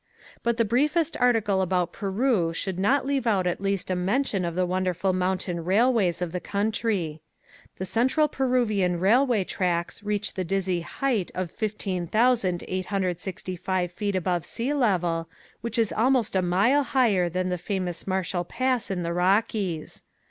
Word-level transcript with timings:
But 0.41 0.57
the 0.57 0.65
briefest 0.65 1.15
article 1.19 1.61
about 1.61 1.93
Peru 1.93 2.53
should 2.55 2.79
not 2.79 3.05
leave 3.05 3.27
out 3.27 3.45
at 3.45 3.61
least 3.61 3.91
a 3.91 3.95
mention 3.95 4.43
of 4.43 4.55
the 4.55 4.65
wonderful 4.65 5.13
mountain 5.13 5.63
railways 5.63 6.23
of 6.23 6.31
the 6.31 6.39
country. 6.39 7.21
The 7.75 7.85
Central 7.85 8.27
Peruvian 8.27 8.99
railway 8.99 9.43
tracks 9.43 10.01
reach 10.01 10.33
the 10.33 10.43
dizzy 10.43 10.81
height 10.81 11.29
of 11.35 11.51
15,865 11.51 13.91
feet 13.91 14.15
above 14.15 14.43
sea 14.43 14.73
level, 14.73 15.29
which 15.61 15.77
is 15.77 15.93
almost 15.93 16.35
a 16.35 16.41
mile 16.41 16.81
higher 16.81 17.29
than 17.29 17.49
the 17.49 17.59
famous 17.59 18.07
Marshall 18.07 18.43
Pass 18.45 18.89
in 18.89 19.03
the 19.03 19.13
Rockies. 19.13 20.01